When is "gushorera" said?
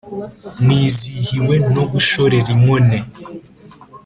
1.91-2.47